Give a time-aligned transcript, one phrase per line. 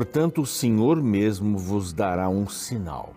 [0.00, 3.12] Portanto, o Senhor mesmo vos dará um sinal.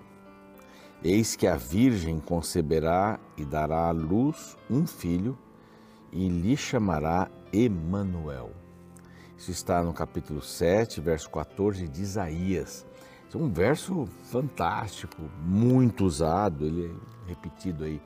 [1.02, 5.38] Eis que a Virgem conceberá e dará à luz um filho
[6.12, 8.52] e lhe chamará Emanuel.
[9.38, 12.86] Isso está no capítulo 7, verso 14 de Isaías.
[13.34, 18.02] É um verso fantástico, muito usado, ele é repetido aí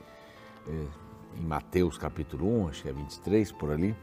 [0.68, 0.86] é,
[1.36, 3.96] em Mateus capítulo 1, acho que é 23 por ali.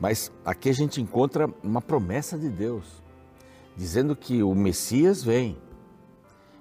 [0.00, 3.05] Mas aqui a gente encontra uma promessa de Deus,
[3.76, 5.56] dizendo que o Messias vem,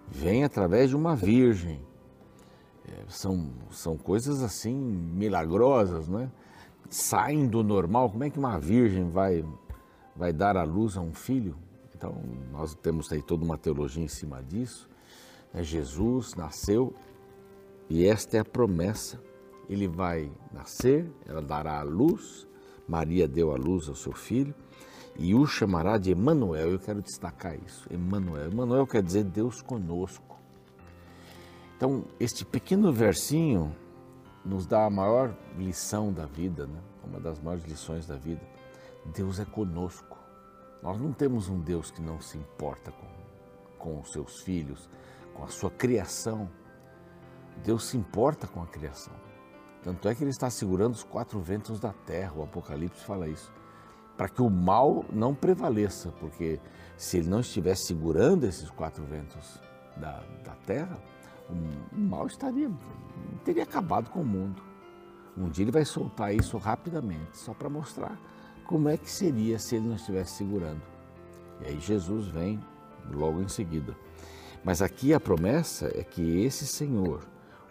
[0.08, 1.82] vem através de uma virgem.
[2.88, 6.32] É, são, são coisas assim milagrosas, não é?
[6.90, 8.10] Saem do normal.
[8.10, 9.44] Como é que uma virgem vai,
[10.16, 11.56] vai dar à luz a um filho?
[11.96, 14.88] Então, nós temos aí toda uma teologia em cima disso.
[15.54, 16.94] É, Jesus nasceu
[17.90, 19.20] e esta é a promessa.
[19.68, 22.46] Ele vai nascer, ela dará à luz.
[22.88, 24.54] Maria deu à luz ao seu filho
[25.18, 26.72] e o chamará de Emanuel.
[26.72, 27.88] Eu quero destacar isso.
[27.92, 28.52] Emanuel.
[28.52, 30.38] Emanuel quer dizer Deus conosco.
[31.78, 33.76] Então, este pequeno versinho
[34.44, 36.80] nos dá a maior lição da vida, né?
[37.04, 38.42] uma das maiores lições da vida.
[39.14, 40.18] Deus é conosco.
[40.82, 43.08] Nós não temos um Deus que não se importa com,
[43.78, 44.90] com os seus filhos,
[45.34, 46.50] com a sua criação.
[47.64, 49.14] Deus se importa com a criação.
[49.82, 53.52] Tanto é que ele está segurando os quatro ventos da terra, o Apocalipse fala isso
[54.18, 56.60] para que o mal não prevaleça, porque
[56.98, 59.60] se ele não estivesse segurando esses quatro ventos
[59.98, 60.98] da, da terra,
[61.50, 62.72] o mal estaria,
[63.44, 64.62] teria acabado com o mundo.
[65.38, 68.18] Um dia ele vai soltar isso rapidamente, só para mostrar
[68.66, 70.82] como é que seria se ele não estivesse segurando.
[71.62, 72.60] E aí Jesus vem
[73.14, 73.96] logo em seguida.
[74.64, 77.28] Mas aqui a promessa é que esse Senhor,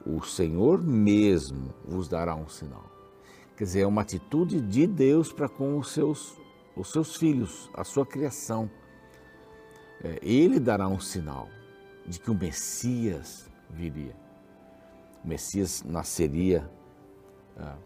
[0.07, 2.94] o Senhor mesmo, vos dará um sinal.
[3.57, 6.41] Quer dizer, é uma atitude de Deus para com os seus,
[6.77, 8.71] os seus filhos, a sua criação.
[10.03, 11.49] É, ele dará um sinal
[12.07, 14.17] de que o Messias viria.
[15.25, 16.69] O Messias nasceria
[17.57, 17.77] ah,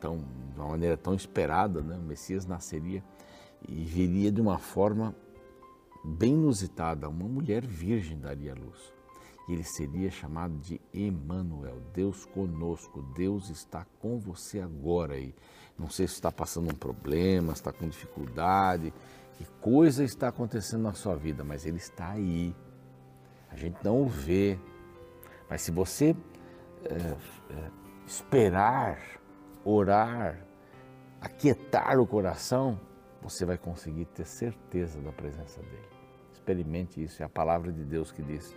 [0.00, 1.96] tão, de uma maneira tão esperada, né?
[1.96, 3.04] o Messias nasceria
[3.68, 5.14] e viria de uma forma
[6.02, 7.08] bem inusitada.
[7.08, 8.92] Uma mulher virgem daria luz
[9.48, 15.34] e ele seria chamado de Emanuel, Deus conosco, Deus está com você agora aí.
[15.78, 18.92] Não sei se está passando um problema, está com dificuldade,
[19.34, 22.54] que coisa está acontecendo na sua vida, mas ele está aí.
[23.50, 24.58] A gente não o vê,
[25.48, 26.16] mas se você
[26.84, 27.70] é, é,
[28.06, 28.98] esperar,
[29.64, 30.38] orar,
[31.20, 32.78] aquietar o coração,
[33.20, 35.88] você vai conseguir ter certeza da presença dele.
[36.32, 38.54] Experimente isso, é a palavra de Deus que diz.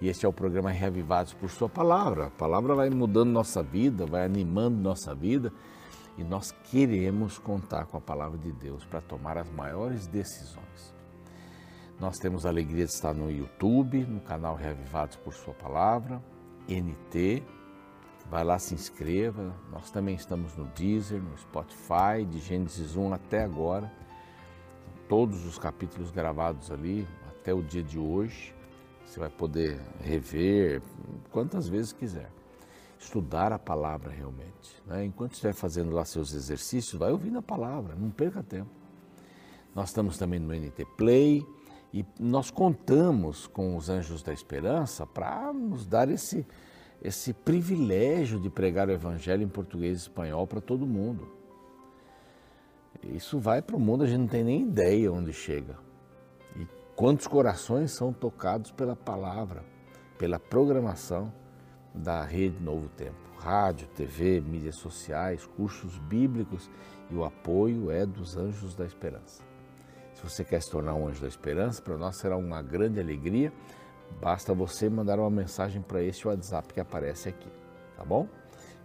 [0.00, 2.28] E este é o programa Reavivados por Sua Palavra.
[2.28, 5.52] A palavra vai mudando nossa vida, vai animando nossa vida
[6.16, 10.94] e nós queremos contar com a palavra de Deus para tomar as maiores decisões.
[11.98, 16.22] Nós temos a alegria de estar no YouTube, no canal Reavivados por Sua Palavra,
[16.66, 17.42] NT.
[18.30, 19.54] Vai lá, se inscreva.
[19.70, 23.92] Nós também estamos no Deezer, no Spotify, de Gênesis 1 até agora.
[25.10, 28.54] Todos os capítulos gravados ali até o dia de hoje.
[29.10, 30.80] Você vai poder rever
[31.32, 32.30] quantas vezes quiser.
[32.96, 34.80] Estudar a palavra realmente.
[34.86, 35.04] Né?
[35.04, 38.70] Enquanto estiver fazendo lá seus exercícios, vai ouvindo a palavra, não perca tempo.
[39.74, 41.44] Nós estamos também no NT Play
[41.92, 46.46] e nós contamos com os Anjos da Esperança para nos dar esse,
[47.02, 51.28] esse privilégio de pregar o Evangelho em português e espanhol para todo mundo.
[53.02, 55.89] Isso vai para o mundo, a gente não tem nem ideia onde chega.
[57.00, 59.64] Quantos corações são tocados pela palavra,
[60.18, 61.32] pela programação
[61.94, 63.16] da Rede Novo Tempo?
[63.38, 66.70] Rádio, TV, mídias sociais, cursos bíblicos
[67.10, 69.42] e o apoio é dos Anjos da Esperança.
[70.12, 73.50] Se você quer se tornar um Anjo da Esperança, para nós será uma grande alegria.
[74.20, 77.48] Basta você mandar uma mensagem para este WhatsApp que aparece aqui,
[77.96, 78.28] tá bom?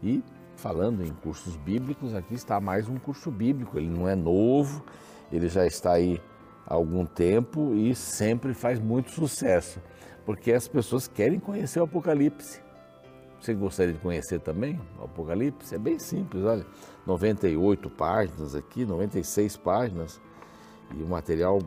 [0.02, 0.24] E
[0.56, 3.78] falando em cursos bíblicos, aqui está mais um curso bíblico.
[3.78, 4.86] Ele não é novo,
[5.34, 6.22] ele já está aí
[6.66, 9.80] algum tempo e sempre faz muito sucesso,
[10.26, 12.62] porque as pessoas querem conhecer o Apocalipse.
[13.40, 15.76] Você gostaria de conhecer também o Apocalipse?
[15.76, 16.66] É bem simples, olha,
[17.06, 20.20] 98 páginas aqui, 96 páginas
[20.96, 21.60] e um material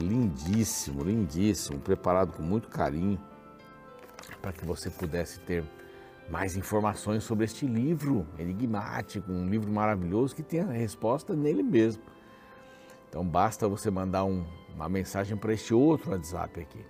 [0.00, 3.18] lindíssimo, lindíssimo, preparado com muito carinho
[4.40, 5.64] para que você pudesse ter
[6.30, 12.02] mais informações sobre este livro enigmático, um livro maravilhoso que tem a resposta nele mesmo.
[13.12, 14.42] Então basta você mandar um,
[14.74, 16.82] uma mensagem para este outro WhatsApp aqui,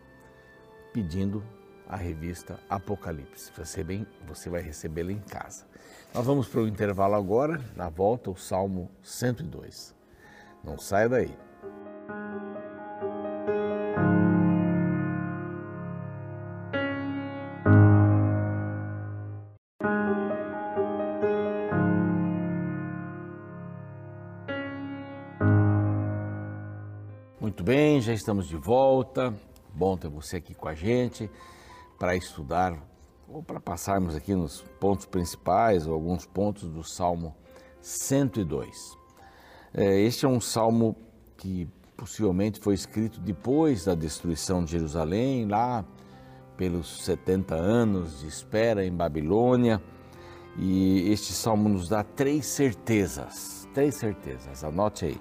[0.93, 1.43] pedindo
[1.89, 3.51] a revista Apocalipse.
[3.57, 5.67] Você, bem, você vai recebê-la em casa.
[6.15, 9.97] Nós vamos para o intervalo agora, na volta o Salmo 102.
[10.63, 11.37] Não saia daí.
[27.43, 29.35] Muito bem, já estamos de volta.
[29.75, 31.29] Bom ter você aqui com a gente
[31.99, 32.79] para estudar
[33.29, 37.35] ou para passarmos aqui nos pontos principais ou alguns pontos do Salmo
[37.81, 38.97] 102.
[39.75, 40.95] É, este é um salmo
[41.37, 45.85] que possivelmente foi escrito depois da destruição de Jerusalém, lá
[46.57, 49.83] pelos 70 anos de espera em Babilônia.
[50.57, 53.67] E este salmo nos dá três certezas.
[53.75, 55.21] Três certezas, anote aí.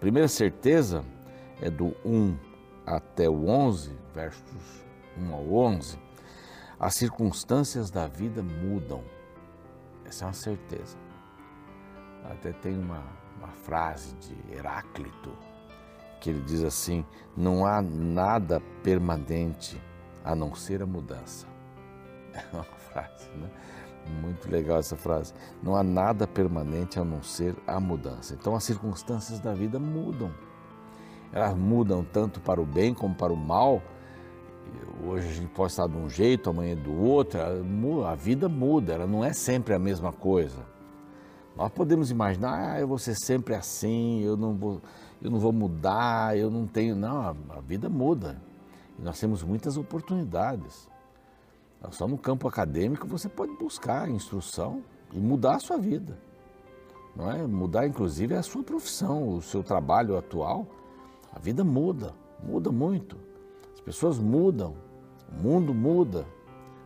[0.00, 1.04] primeira certeza
[1.62, 2.36] é do 1
[2.84, 4.84] até o 11, versos
[5.16, 5.98] 1 ao 11.
[6.78, 9.02] As circunstâncias da vida mudam.
[10.04, 10.98] Essa é uma certeza.
[12.24, 13.04] Até tem uma,
[13.38, 15.30] uma frase de Heráclito
[16.20, 17.04] que ele diz assim:
[17.36, 19.80] não há nada permanente
[20.24, 21.46] a não ser a mudança.
[22.34, 23.50] É uma frase, né?
[24.22, 25.34] Muito legal essa frase.
[25.62, 28.34] Não há nada permanente a não ser a mudança.
[28.34, 30.32] Então as circunstâncias da vida mudam.
[31.32, 33.82] Elas mudam tanto para o bem como para o mal.
[35.04, 37.40] Hoje a gente pode estar de um jeito, amanhã do outro.
[38.06, 40.64] A vida muda, ela não é sempre a mesma coisa.
[41.56, 44.80] Nós podemos imaginar, ah, eu vou ser sempre assim, eu não vou,
[45.20, 46.94] eu não vou mudar, eu não tenho.
[46.94, 48.40] Não, a vida muda.
[48.98, 50.88] E nós temos muitas oportunidades.
[51.90, 54.82] Só no campo acadêmico você pode buscar instrução
[55.12, 56.16] e mudar a sua vida.
[57.14, 57.46] Não é?
[57.46, 60.66] Mudar, inclusive, a sua profissão, o seu trabalho atual.
[61.32, 63.16] A vida muda, muda muito.
[63.74, 64.74] As pessoas mudam,
[65.28, 66.26] o mundo muda.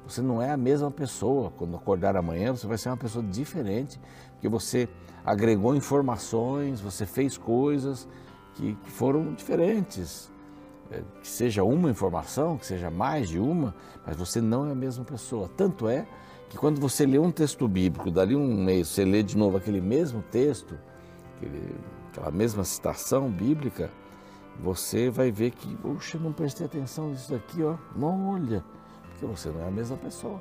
[0.07, 1.51] Você não é a mesma pessoa.
[1.57, 4.01] Quando acordar amanhã, você vai ser uma pessoa diferente,
[4.33, 4.89] porque você
[5.25, 8.09] agregou informações, você fez coisas
[8.55, 10.31] que, foram diferentes.
[10.89, 13.75] É, que seja uma informação, que seja mais de uma,
[14.07, 15.51] mas você não é a mesma pessoa.
[15.57, 16.07] Tanto é
[16.49, 19.81] que quando você lê um texto bíblico, dali um mês, você lê de novo aquele
[19.81, 20.79] mesmo texto,
[21.37, 21.75] aquele,
[22.13, 23.91] aquela mesma citação bíblica,
[24.61, 27.77] você vai ver que, puxa, não prestei atenção nisso aqui, ó.
[27.95, 28.65] Não olha,
[29.11, 30.41] porque você não é a mesma pessoa.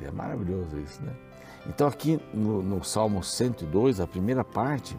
[0.00, 1.14] É maravilhoso isso, né?
[1.66, 4.96] Então aqui no, no Salmo 102, a primeira parte,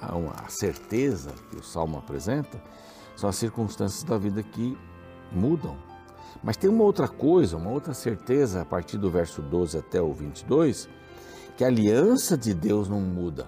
[0.00, 2.60] a certeza que o Salmo apresenta
[3.16, 4.76] são as circunstâncias da vida que
[5.30, 5.76] mudam.
[6.42, 10.12] Mas tem uma outra coisa, uma outra certeza a partir do verso 12 até o
[10.12, 10.88] 22,
[11.56, 13.46] que a aliança de Deus não muda.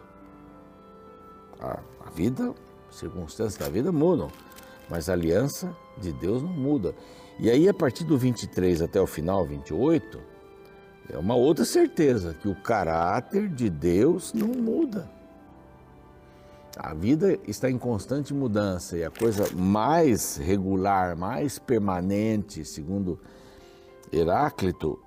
[1.61, 2.55] A, a vida,
[2.99, 4.31] circunstâncias da vida mudam,
[4.88, 6.94] mas a aliança de Deus não muda.
[7.38, 10.20] E aí, a partir do 23 até o final, 28,
[11.11, 15.11] é uma outra certeza, que o caráter de Deus não muda.
[16.76, 23.20] A vida está em constante mudança e a coisa mais regular, mais permanente, segundo
[24.12, 24.99] Heráclito,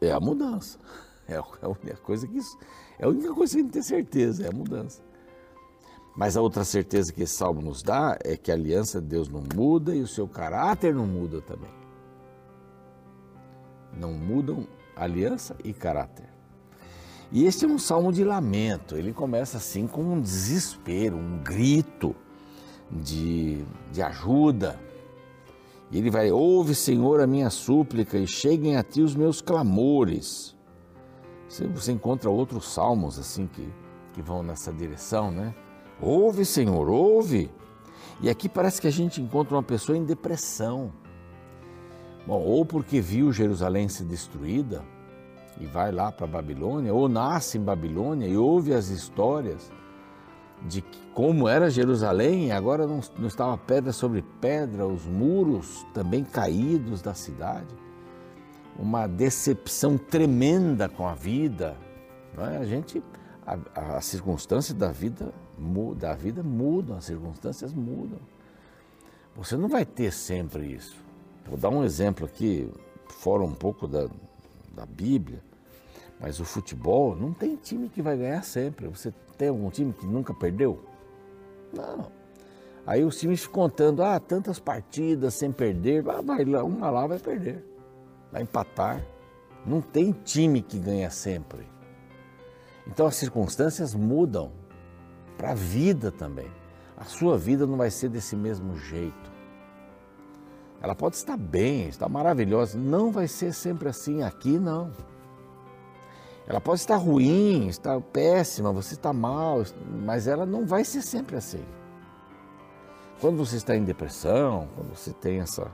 [0.00, 0.78] é a mudança.
[1.28, 2.58] É a única coisa que isso,
[2.98, 5.00] é a única coisa que a gente tem certeza, é a mudança.
[6.14, 9.28] Mas a outra certeza que esse salmo nos dá é que a aliança de Deus
[9.28, 11.70] não muda e o seu caráter não muda também.
[13.96, 16.28] Não mudam aliança e caráter.
[17.30, 18.94] E este é um salmo de lamento.
[18.94, 22.14] Ele começa assim com um desespero, um grito
[22.90, 24.78] de, de ajuda.
[25.90, 30.54] E ele vai: Ouve, Senhor, a minha súplica e cheguem a ti os meus clamores.
[31.48, 33.66] Você, você encontra outros salmos assim que,
[34.12, 35.54] que vão nessa direção, né?
[36.02, 37.48] Ouve, Senhor, ouve.
[38.20, 40.92] E aqui parece que a gente encontra uma pessoa em depressão.
[42.26, 44.82] Bom, ou porque viu Jerusalém ser destruída,
[45.60, 49.70] e vai lá para Babilônia, ou nasce em Babilônia e ouve as histórias
[50.66, 50.82] de
[51.14, 57.02] como era Jerusalém, e agora não, não estava pedra sobre pedra, os muros também caídos
[57.02, 57.74] da cidade.
[58.78, 61.76] Uma decepção tremenda com a vida.
[62.34, 62.56] Não é?
[62.58, 63.02] A gente,
[63.46, 65.32] a, a circunstância da vida
[66.18, 68.18] vida muda, as circunstâncias mudam.
[69.36, 70.96] Você não vai ter sempre isso.
[71.46, 72.70] Vou dar um exemplo aqui,
[73.08, 74.08] fora um pouco da,
[74.74, 75.42] da Bíblia,
[76.20, 78.86] mas o futebol não tem time que vai ganhar sempre.
[78.88, 80.84] Você tem algum time que nunca perdeu?
[81.72, 82.10] Não.
[82.86, 87.18] Aí os times contando, ah, tantas partidas sem perder, ah, vai lá, uma lá vai
[87.18, 87.64] perder,
[88.30, 89.04] vai empatar.
[89.64, 91.71] Não tem time que ganha sempre.
[92.86, 94.52] Então as circunstâncias mudam
[95.36, 96.50] para a vida também.
[96.96, 99.32] A sua vida não vai ser desse mesmo jeito.
[100.80, 104.90] Ela pode estar bem, estar maravilhosa, não vai ser sempre assim aqui, não.
[106.46, 109.62] Ela pode estar ruim, estar péssima, você está mal,
[110.04, 111.64] mas ela não vai ser sempre assim.
[113.20, 115.70] Quando você está em depressão, quando você tem essa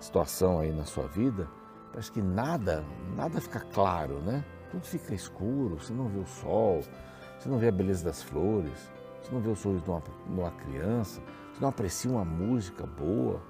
[0.00, 1.48] situação aí na sua vida,
[1.92, 2.84] parece que nada,
[3.16, 4.44] nada fica claro, né?
[4.70, 6.82] Tudo fica escuro, você não vê o sol,
[7.38, 8.90] você não vê a beleza das flores.
[9.20, 11.20] você não vê o sorriso de uma, de uma criança,
[11.52, 13.40] você não aprecia uma música boa.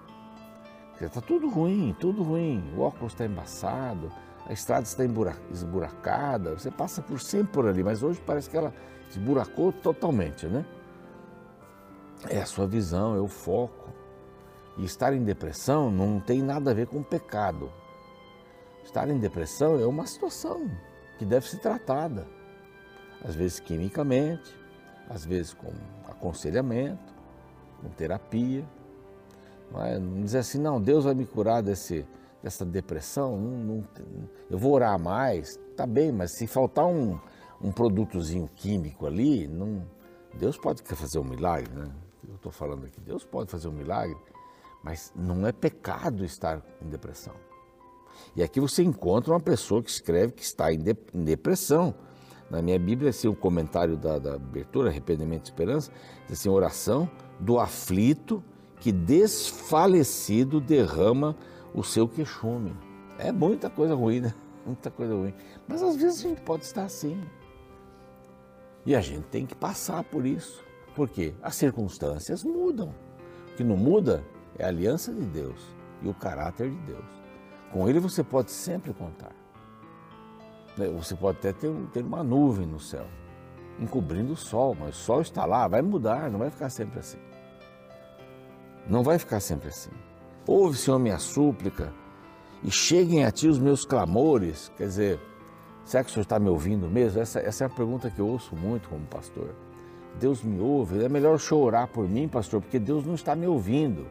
[1.00, 2.75] Está tudo ruim, tudo ruim.
[2.77, 4.12] O óculos está embaçado,
[4.47, 5.03] a estrada está
[5.50, 8.73] esburacada, você passa por sempre por ali, mas hoje parece que ela
[9.09, 10.65] esburacou totalmente, né?
[12.29, 13.89] É a sua visão, é o foco.
[14.77, 17.71] E estar em depressão não tem nada a ver com pecado.
[18.85, 20.71] Estar em depressão é uma situação
[21.21, 22.27] que deve ser tratada,
[23.23, 24.57] às vezes quimicamente,
[25.07, 25.71] às vezes com
[26.09, 27.12] aconselhamento,
[27.79, 28.65] com terapia.
[29.71, 29.99] Não, é?
[29.99, 32.07] não dizer assim, não, Deus vai me curar desse,
[32.43, 33.85] dessa depressão, não, não,
[34.49, 37.21] eu vou orar mais, tá bem, mas se faltar um,
[37.61, 39.87] um produtozinho químico ali, não,
[40.33, 41.93] Deus pode fazer um milagre, né?
[42.27, 44.17] Eu estou falando aqui, Deus pode fazer um milagre,
[44.83, 47.35] mas não é pecado estar em depressão.
[48.35, 51.95] E aqui você encontra uma pessoa que escreve que está em, de, em depressão.
[52.50, 55.93] Na minha Bíblia, assim, um comentário da, da abertura, arrependimento e esperança,
[56.26, 58.43] diz assim, oração do aflito
[58.81, 61.37] que desfalecido derrama
[61.75, 62.75] o seu queixume.
[63.19, 64.35] É muita coisa ruim, né?
[64.64, 65.35] Muita coisa ruim.
[65.67, 67.19] Mas às vezes a gente pode estar assim.
[68.85, 70.62] E a gente tem que passar por isso.
[70.95, 71.35] Por quê?
[71.43, 72.95] As circunstâncias mudam.
[73.52, 74.23] O que não muda
[74.59, 75.61] é a aliança de Deus
[76.02, 77.20] e o caráter de Deus.
[77.73, 79.33] Com Ele você pode sempre contar.
[80.77, 80.89] Né?
[80.89, 83.07] Você pode até ter, ter uma nuvem no céu,
[83.79, 87.19] encobrindo o sol, mas o sol está lá, vai mudar, não vai ficar sempre assim.
[88.89, 89.91] Não vai ficar sempre assim.
[90.47, 91.93] Ouve, Senhor, minha súplica,
[92.62, 94.71] e cheguem a ti os meus clamores.
[94.77, 95.21] Quer dizer,
[95.85, 97.21] será que o Senhor está me ouvindo mesmo?
[97.21, 99.55] Essa, essa é a pergunta que eu ouço muito como pastor.
[100.19, 101.05] Deus me ouve?
[101.05, 104.07] É melhor chorar por mim, pastor, porque Deus não está me ouvindo.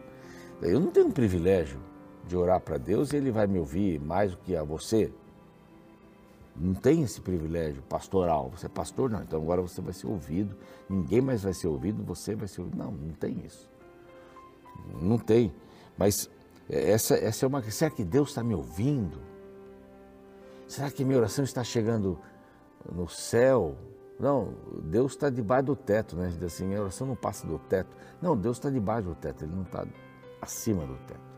[0.62, 1.80] Eu não tenho um privilégio
[2.30, 5.12] de orar para Deus Ele vai me ouvir mais do que a você.
[6.56, 8.52] Não tem esse privilégio pastoral.
[8.52, 9.22] Você é pastor, não.
[9.22, 10.56] Então agora você vai ser ouvido.
[10.90, 12.78] Ninguém mais vai ser ouvido, você vai ser ouvido.
[12.78, 13.70] Não, não tem isso.
[15.02, 15.54] Não tem.
[15.98, 16.30] Mas
[16.70, 17.64] essa, essa é uma.
[17.64, 19.20] Será que Deus está me ouvindo?
[20.68, 22.20] Será que minha oração está chegando
[22.92, 23.76] no céu?
[24.20, 26.32] Não, Deus está debaixo do teto, né?
[26.46, 27.96] Assim, a oração não passa do teto.
[28.22, 29.88] Não, Deus está debaixo do teto, Ele não está
[30.42, 31.29] acima do teto.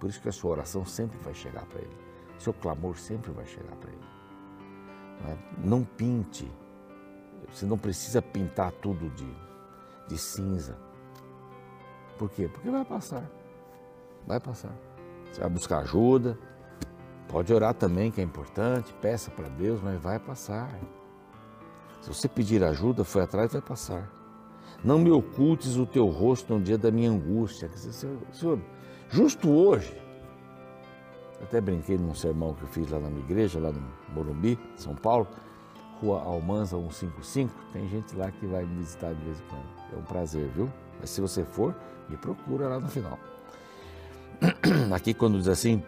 [0.00, 1.96] Por isso que a sua oração sempre vai chegar para Ele.
[2.38, 4.08] Seu clamor sempre vai chegar para Ele.
[5.22, 5.38] Não, é?
[5.62, 6.50] não, pinte.
[7.52, 9.30] Você não precisa pintar tudo de,
[10.08, 10.76] de cinza.
[12.18, 12.48] Por quê?
[12.48, 13.30] Porque vai passar.
[14.26, 14.72] Vai passar.
[15.30, 16.38] Você vai buscar ajuda.
[17.28, 18.94] Pode orar também, que é importante.
[18.94, 20.70] Peça para Deus, mas vai passar.
[22.00, 24.10] Se você pedir ajuda, foi atrás, vai passar.
[24.82, 27.70] Não me ocultes o teu rosto no dia da minha angústia.
[28.32, 28.58] Senhor,
[29.10, 30.00] justo hoje,
[31.42, 33.82] até brinquei num sermão que eu fiz lá na minha igreja, lá no
[34.14, 35.26] Morumbi, São Paulo,
[36.00, 37.52] Rua Almanza 155.
[37.72, 39.64] Tem gente lá que vai me visitar de vez em quando.
[39.92, 40.70] É um prazer, viu?
[41.00, 41.74] Mas se você for,
[42.08, 43.18] me procura lá no final.
[44.94, 45.82] Aqui quando diz assim,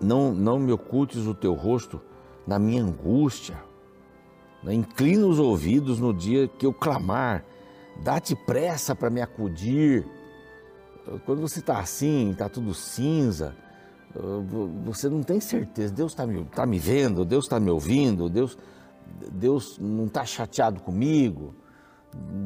[0.00, 2.00] não, não me ocultes o teu rosto
[2.46, 3.56] na minha angústia.
[4.62, 4.74] Né?
[4.74, 7.44] Inclina os ouvidos no dia que eu clamar,
[8.02, 10.06] dá-te pressa para me acudir.
[11.24, 13.54] Quando você está assim, está tudo cinza,
[14.84, 18.58] você não tem certeza, Deus está me, tá me vendo, Deus está me ouvindo, Deus,
[19.32, 21.54] Deus não está chateado comigo,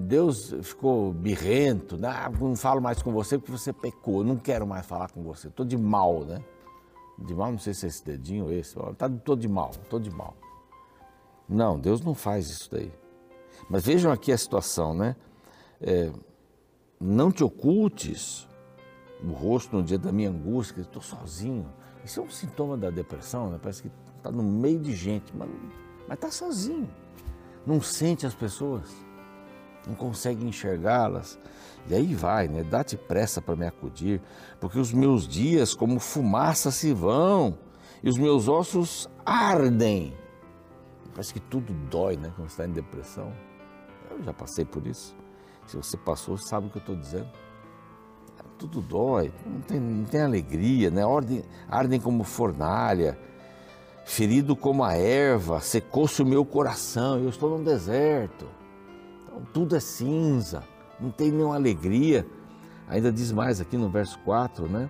[0.07, 2.09] Deus ficou birrento, né?
[2.09, 5.49] ah, não falo mais com você porque você pecou, não quero mais falar com você,
[5.49, 6.43] estou de mal, né?
[7.19, 8.77] De mal, não sei se é esse dedinho ou esse,
[9.17, 10.35] estou de mal, estou de mal.
[11.49, 12.93] Não, Deus não faz isso daí.
[13.71, 15.17] Mas vejam aqui a situação, né?
[15.81, 16.11] É,
[17.01, 18.49] não te ocultes
[19.25, 21.67] o rosto no dia da minha angústia, estou sozinho.
[22.05, 23.59] Isso é um sintoma da depressão, né?
[23.61, 25.49] Parece que está no meio de gente, mas
[26.11, 26.89] está sozinho.
[27.67, 28.91] Não sente as pessoas,
[29.87, 31.39] não consegue enxergá-las.
[31.89, 32.63] E aí vai, né?
[32.63, 34.21] Dá-te pressa para me acudir,
[34.61, 37.59] porque os meus dias, como fumaça, se vão,
[38.03, 40.15] e os meus ossos ardem.
[41.11, 42.33] Parece que tudo dói, né?
[42.35, 43.33] Quando está em depressão.
[44.11, 45.17] Eu já passei por isso.
[45.67, 47.29] Se você passou, sabe o que eu estou dizendo.
[48.59, 51.05] Tudo dói, não tem, não tem alegria, né?
[51.05, 53.19] Ordem, ardem como fornalha,
[54.05, 58.47] ferido como a erva, secou-se o meu coração, eu estou num deserto.
[59.25, 60.63] Então tudo é cinza,
[61.01, 62.27] não tem nenhuma alegria.
[62.89, 64.89] Ainda diz mais aqui no verso 4, né?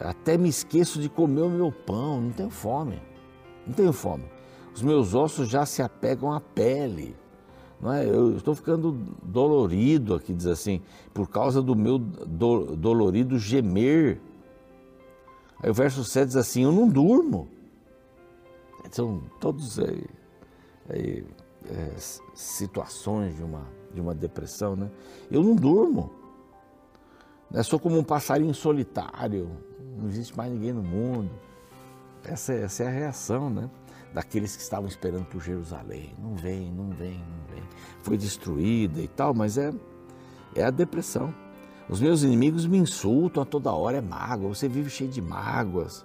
[0.00, 3.00] Até me esqueço de comer o meu pão, não tenho fome,
[3.66, 4.24] não tenho fome
[4.74, 7.16] os meus ossos já se apegam à pele.
[7.82, 8.08] Não é?
[8.08, 10.80] Eu estou ficando dolorido aqui, diz assim,
[11.12, 14.20] por causa do meu do, dolorido gemer.
[15.60, 17.48] Aí o verso 7 diz assim: Eu não durmo.
[18.90, 20.04] São todos aí,
[20.88, 21.24] aí,
[21.66, 21.94] é,
[22.34, 24.90] situações de uma de uma depressão, né?
[25.30, 26.10] Eu não durmo.
[27.50, 27.62] Né?
[27.62, 29.50] Sou como um passarinho solitário,
[29.98, 31.30] não existe mais ninguém no mundo.
[32.24, 33.68] Essa, essa é a reação, né?
[34.12, 36.14] Daqueles que estavam esperando por Jerusalém.
[36.18, 37.62] Não vem, não vem, não vem.
[38.02, 39.72] Foi destruída e tal, mas é,
[40.54, 41.34] é a depressão.
[41.88, 46.04] Os meus inimigos me insultam a toda hora, é mágoa, você vive cheio de mágoas.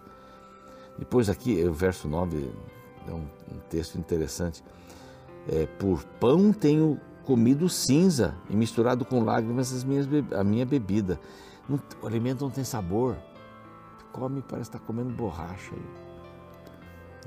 [0.98, 2.52] Depois aqui, o verso 9
[3.08, 4.64] é um, um texto interessante.
[5.48, 11.20] É, por pão tenho comido cinza e misturado com lágrimas as minhas, a minha bebida.
[11.70, 13.18] Não, o alimento não tem sabor.
[14.12, 15.74] Come, parece estar comendo borracha.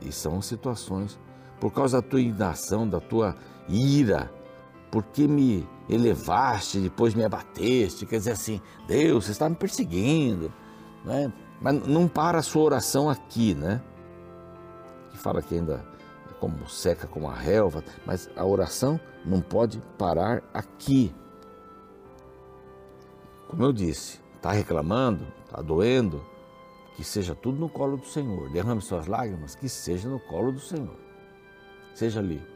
[0.00, 1.18] E são situações.
[1.60, 3.36] Por causa da tua indignação, da tua
[3.68, 4.32] ira,
[4.90, 8.06] porque me elevaste, depois me abateste.
[8.06, 10.52] Quer dizer assim, Deus, você está me perseguindo.
[11.04, 11.32] Né?
[11.60, 13.82] Mas não para a sua oração aqui, né?
[15.10, 15.84] Que fala que ainda
[16.40, 21.14] como seca como a relva, mas a oração não pode parar aqui.
[23.46, 26.24] Como eu disse, está reclamando, está doendo,
[27.00, 28.50] que seja tudo no colo do Senhor.
[28.50, 30.96] Derrame suas lágrimas, que seja no colo do Senhor.
[31.94, 32.46] Seja ali.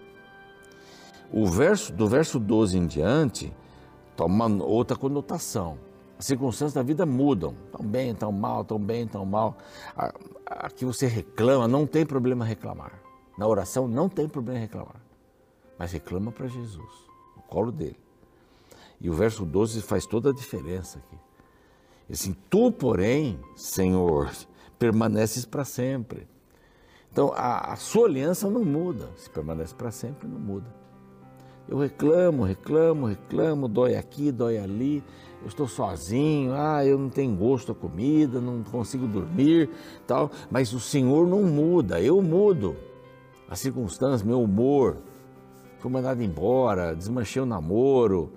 [1.32, 3.50] O verso do verso 12 em diante
[4.14, 5.78] toma outra conotação.
[6.18, 7.56] As circunstâncias da vida mudam.
[7.72, 9.56] Tão bem, tão mal, tão bem, tão mal.
[10.44, 13.00] Aqui você reclama, não tem problema reclamar.
[13.38, 15.00] Na oração não tem problema reclamar.
[15.78, 16.92] Mas reclama para Jesus,
[17.34, 17.98] no colo dele.
[19.00, 21.16] E o verso 12 faz toda a diferença aqui.
[22.10, 24.30] Assim, tu, porém, Senhor,
[24.78, 26.26] permaneces para sempre.
[27.10, 29.08] Então, a, a, sua aliança não muda.
[29.16, 30.66] Se permanece para sempre, não muda.
[31.68, 35.02] Eu reclamo, reclamo, reclamo, dói aqui, dói ali
[35.44, 39.68] eu estou sozinho, ah, eu não tenho gosto à comida, não consigo dormir,
[40.06, 42.74] tal, mas o Senhor não muda, eu mudo.
[43.46, 44.96] As circunstâncias, meu humor,
[45.80, 48.32] fui mandado embora, desmanchei o namoro,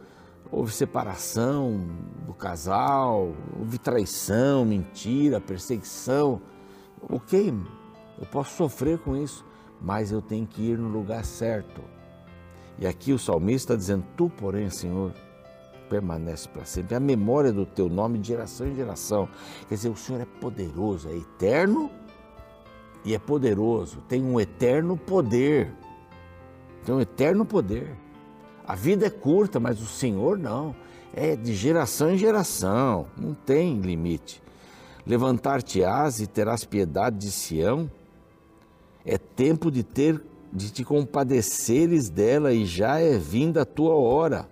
[0.52, 1.88] houve separação
[2.26, 6.42] do casal, houve traição, mentira, perseguição.
[7.10, 7.54] Ok,
[8.20, 9.46] eu posso sofrer com isso,
[9.82, 11.82] mas eu tenho que ir no lugar certo.
[12.80, 15.14] E aqui o salmista está dizendo: Tu, porém, Senhor,
[15.90, 16.96] permanece para sempre.
[16.96, 19.28] A memória do teu nome de geração em geração.
[19.68, 21.90] Quer dizer, o Senhor é poderoso, é eterno
[23.04, 24.02] e é poderoso.
[24.08, 25.74] Tem um eterno poder.
[26.86, 27.96] Tem um eterno poder.
[28.68, 30.76] A vida é curta, mas o Senhor não.
[31.14, 33.08] É de geração em geração.
[33.18, 34.44] Não tem limite.
[35.06, 37.90] Levantar-te-ás e terás piedade de Sião.
[39.06, 44.50] É tempo de ter de te compadeceres dela e já é vinda a tua hora.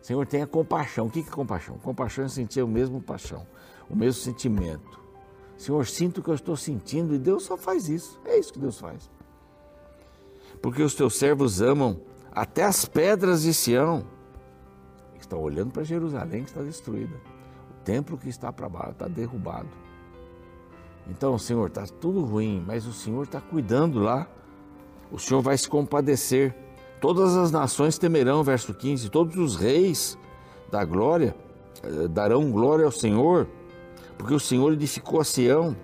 [0.00, 1.06] Senhor, tenha compaixão.
[1.06, 1.78] O que é compaixão?
[1.78, 3.46] Compaixão é sentir o mesmo paixão,
[3.90, 5.00] o mesmo sentimento.
[5.56, 8.20] Senhor, sinto o que eu estou sentindo e Deus só faz isso.
[8.24, 9.10] É isso que Deus faz.
[10.62, 12.00] Porque os teus servos amam
[12.36, 14.04] até as pedras de Sião.
[15.18, 17.16] Estão olhando para Jerusalém que está destruída.
[17.70, 19.70] O templo que está para baixo está derrubado.
[21.08, 24.28] Então, Senhor, está tudo ruim, mas o Senhor está cuidando lá.
[25.10, 26.54] O Senhor vai se compadecer.
[27.00, 30.18] Todas as nações temerão, verso 15, todos os reis
[30.70, 31.34] da glória
[31.82, 33.48] eh, darão glória ao Senhor,
[34.18, 35.74] porque o Senhor edificou a Sião.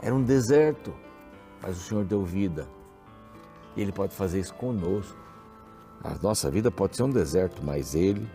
[0.00, 0.94] Era um deserto,
[1.60, 2.68] mas o Senhor deu vida.
[3.76, 5.25] E Ele pode fazer isso conosco.
[6.02, 8.28] A nossa vida pode ser um deserto, mas Ele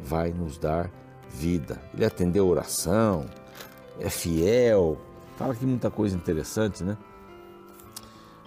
[0.00, 0.90] vai nos dar
[1.28, 1.80] vida.
[1.94, 3.26] Ele atendeu oração,
[3.98, 4.98] é fiel.
[5.36, 6.96] Fala aqui muita coisa interessante, né?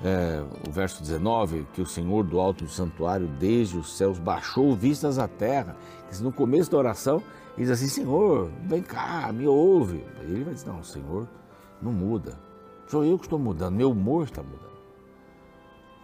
[0.03, 4.75] é, o verso 19, que o Senhor do alto do santuário, desde os céus, baixou
[4.75, 5.75] vistas à terra.
[6.19, 7.21] No começo da oração,
[7.58, 10.03] ele diz assim: Senhor, vem cá, me ouve.
[10.21, 11.27] Ele vai dizer: Não, Senhor
[11.81, 12.38] não muda.
[12.88, 14.75] Sou eu que estou mudando, meu humor está mudando.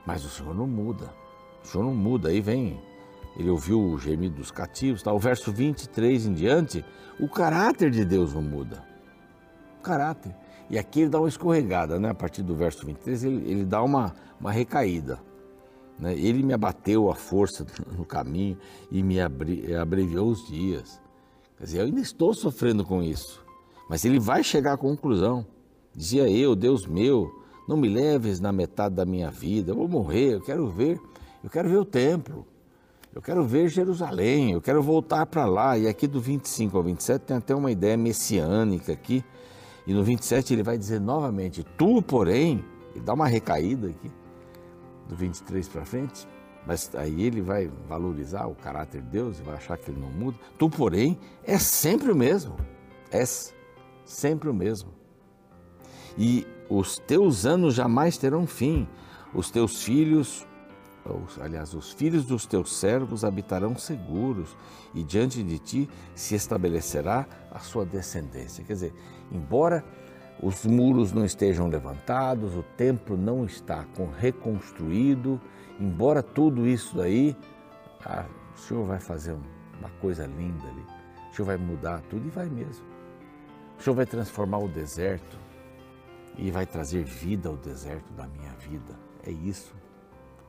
[0.06, 1.14] Mas o Senhor não muda.
[1.64, 2.30] O Senhor não muda.
[2.30, 2.80] Aí vem,
[3.38, 5.02] ele ouviu o gemido dos cativos.
[5.02, 5.14] Tá?
[5.14, 6.86] O verso 23 em diante,
[7.20, 8.84] o caráter de Deus não muda.
[9.80, 10.36] O caráter.
[10.70, 12.10] E aqui ele dá uma escorregada, né?
[12.10, 15.20] A partir do verso 23, ele, ele dá uma, uma recaída.
[16.00, 16.18] Né?
[16.18, 17.66] Ele me abateu a força
[17.98, 18.58] no caminho
[18.90, 21.02] e me abreviou os dias.
[21.58, 23.44] Quer dizer, eu ainda estou sofrendo com isso.
[23.90, 25.46] Mas ele vai chegar à conclusão.
[25.94, 27.30] Dizia eu, Deus meu,
[27.68, 31.00] não me leves na metade da minha vida, eu vou morrer, eu quero ver,
[31.44, 32.46] eu quero ver o templo,
[33.14, 35.78] eu quero ver Jerusalém, eu quero voltar para lá.
[35.78, 39.24] E aqui do 25 ao 27 tem até uma ideia messiânica aqui,
[39.86, 42.64] e no 27 ele vai dizer novamente: Tu, porém,
[42.96, 44.12] ele dá uma recaída aqui,
[45.10, 46.28] do 23 para frente,
[46.66, 50.12] mas aí ele vai valorizar o caráter de Deus e vai achar que ele não
[50.12, 50.38] muda.
[50.58, 52.56] Tu, porém, é sempre o mesmo.
[53.10, 53.54] És
[54.06, 54.90] sempre o mesmo.
[56.18, 58.88] E os teus anos jamais terão fim.
[59.34, 60.46] Os teus filhos,
[61.40, 64.56] aliás, os filhos dos teus servos habitarão seguros
[64.94, 68.64] e diante de ti se estabelecerá a sua descendência.
[68.64, 68.94] Quer dizer,
[69.32, 69.84] embora
[70.42, 73.86] os muros não estejam levantados, o templo não está
[74.18, 75.40] reconstruído,
[75.80, 77.36] embora tudo isso daí,
[78.06, 79.36] ah, o Senhor vai fazer
[79.80, 80.86] uma coisa linda ali.
[81.32, 82.86] O Senhor vai mudar tudo e vai mesmo.
[83.80, 85.40] O Senhor vai transformar o deserto
[86.38, 89.00] e vai trazer vida ao deserto da minha vida.
[89.24, 89.81] É isso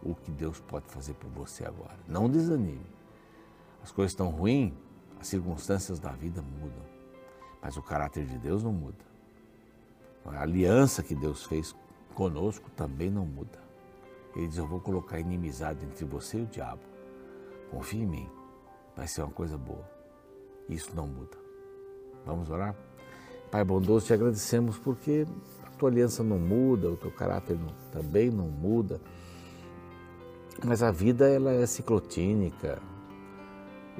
[0.02, 1.98] o que Deus pode fazer por você agora.
[2.08, 2.86] Não desanime.
[3.82, 4.72] As coisas estão ruins,
[5.20, 6.84] as circunstâncias da vida mudam,
[7.60, 9.04] mas o caráter de Deus não muda.
[10.24, 11.74] A aliança que Deus fez
[12.14, 13.60] conosco também não muda.
[14.36, 16.82] Ele diz: Eu vou colocar inimizade entre você e o diabo.
[17.70, 18.30] Confie em mim,
[18.96, 19.88] vai ser uma coisa boa.
[20.68, 21.36] Isso não muda.
[22.24, 22.76] Vamos orar?
[23.50, 25.26] Pai bondoso, te agradecemos porque
[25.64, 29.00] a tua aliança não muda, o teu caráter não, também não muda.
[30.64, 32.80] Mas a vida ela é ciclotínica.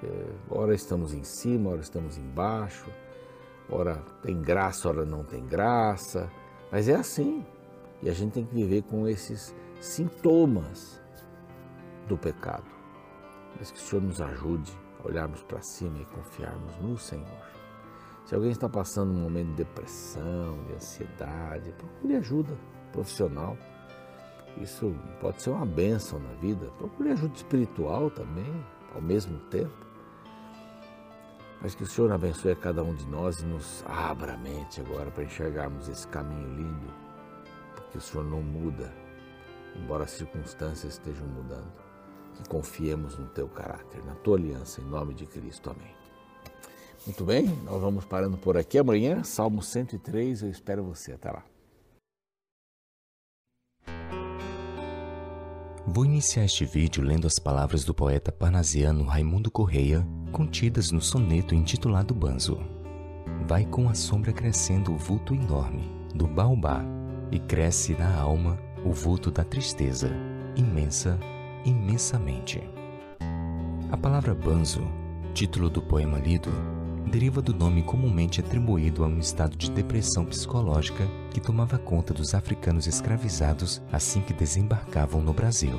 [0.03, 2.91] É, ora estamos em cima, ora estamos embaixo
[3.73, 6.31] ora tem graça, ora não tem graça,
[6.71, 7.45] mas é assim.
[8.03, 11.01] E a gente tem que viver com esses sintomas
[12.09, 12.71] do pecado.
[13.59, 17.53] Mas que o Senhor nos ajude a olharmos para cima e confiarmos no Senhor.
[18.27, 22.57] Se alguém está passando um momento de depressão, de ansiedade, procure ajuda
[22.93, 23.57] profissional.
[24.61, 26.67] Isso pode ser uma bênção na vida.
[26.79, 29.87] Procure ajuda espiritual também, ao mesmo tempo.
[31.61, 34.81] Mas que o Senhor abençoe a cada um de nós e nos abra a mente
[34.81, 36.93] agora para enxergarmos esse caminho lindo,
[37.77, 38.93] porque o Senhor não muda,
[39.77, 41.73] embora as circunstâncias estejam mudando.
[42.35, 45.71] Que confiemos no teu caráter, na tua aliança, em nome de Cristo.
[45.71, 45.95] Amém.
[47.07, 48.79] Muito bem, nós vamos parando por aqui.
[48.79, 51.13] Amanhã, Salmo 103, eu espero você.
[51.13, 51.52] Até lá.
[55.87, 61.57] Vou iniciar este vídeo lendo as palavras do poeta parnasiano Raimundo Correia, contidas no soneto
[61.57, 62.61] intitulado Banzo.
[63.49, 66.85] Vai com a sombra crescendo o vulto enorme do baobá,
[67.33, 70.11] e cresce na alma o vulto da tristeza,
[70.55, 71.19] imensa,
[71.65, 72.63] imensamente.
[73.91, 74.83] A palavra banzo,
[75.35, 76.51] título do poema lido,
[77.13, 82.35] deriva do nome comumente atribuído a um estado de depressão psicológica que tomava conta dos
[82.35, 85.75] africanos escravizados assim que desembarcavam no Brasil.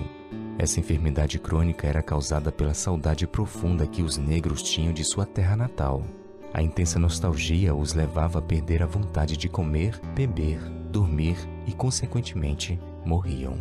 [0.60, 5.56] Essa enfermidade crônica era causada pela saudade profunda que os negros tinham de sua terra
[5.56, 6.06] natal.
[6.54, 10.60] A intensa nostalgia os levava a perder a vontade de comer, beber,
[10.92, 13.58] dormir e, consequentemente, morriam.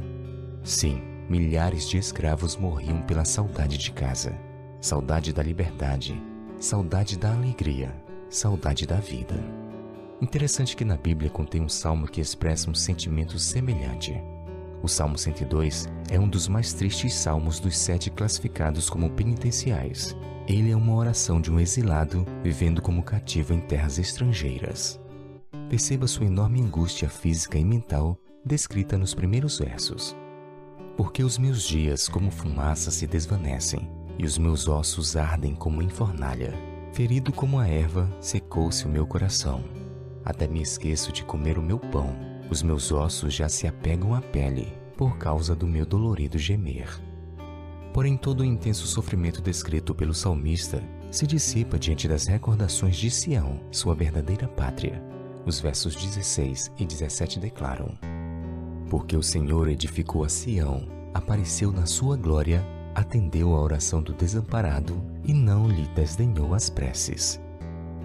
[0.63, 4.39] Sim, milhares de escravos morriam pela saudade de casa,
[4.79, 6.23] saudade da liberdade,
[6.63, 7.93] saudade da alegria,
[8.31, 9.35] saudade da vida.
[10.21, 14.23] Interessante que na Bíblia contém um salmo que expressa um sentimento semelhante.
[14.81, 20.17] O Salmo 102 é um dos mais tristes salmos dos sete classificados como penitenciais.
[20.47, 25.01] Ele é uma oração de um exilado vivendo como cativo em terras estrangeiras.
[25.69, 30.17] Perceba sua enorme angústia física e mental descrita nos primeiros versos.
[30.97, 35.89] Porque os meus dias, como fumaça, se desvanecem e os meus ossos ardem como em
[35.89, 36.53] fornalha.
[36.93, 39.65] Ferido como a erva, secou-se o meu coração.
[40.25, 42.15] Até me esqueço de comer o meu pão.
[42.51, 46.89] Os meus ossos já se apegam à pele, por causa do meu dolorido gemer.
[47.93, 53.61] Porém, todo o intenso sofrimento descrito pelo salmista se dissipa diante das recordações de Sião,
[53.71, 55.03] sua verdadeira pátria.
[55.45, 57.99] Os versos 16 e 17 declaram:
[58.89, 65.03] Porque o Senhor edificou a Sião, apareceu na sua glória atendeu à oração do desamparado
[65.25, 67.41] e não lhe desdenhou as preces.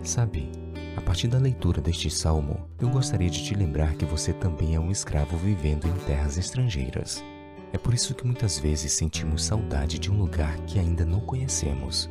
[0.04, 0.50] Sabe,
[0.96, 4.80] a partir da leitura deste salmo, eu gostaria de te lembrar que você também é
[4.80, 7.24] um escravo vivendo em terras estrangeiras.
[7.72, 12.10] É por isso que muitas vezes sentimos saudade de um lugar que ainda não conhecemos.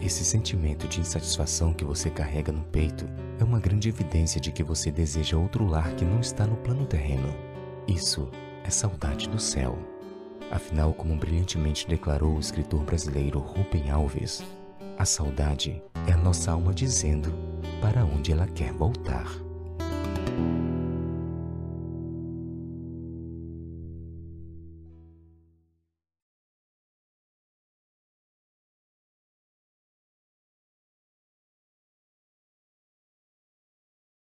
[0.00, 3.06] Esse sentimento de insatisfação que você carrega no peito
[3.38, 6.84] é uma grande evidência de que você deseja outro lar que não está no plano
[6.86, 7.34] terreno.
[7.86, 8.28] Isso
[8.64, 9.78] é saudade do céu.
[10.50, 14.42] Afinal, como brilhantemente declarou o escritor brasileiro Rubem Alves,
[14.96, 17.32] a saudade é a nossa alma dizendo
[17.80, 19.47] para onde ela quer voltar.